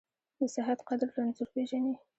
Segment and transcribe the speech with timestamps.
[0.39, 1.93] د صحت قدر رنځور پېژني.